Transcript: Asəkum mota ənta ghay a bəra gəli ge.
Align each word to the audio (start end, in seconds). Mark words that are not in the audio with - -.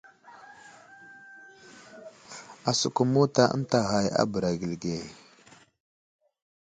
Asəkum 2.69 3.09
mota 3.13 3.43
ənta 3.55 3.79
ghay 3.89 4.07
a 4.21 4.23
bəra 4.31 4.51
gəli 4.59 4.77
ge. 4.83 4.97